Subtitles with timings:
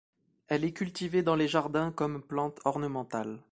[0.47, 3.37] Elle est cultivée dans les jardins comme plante ornementale.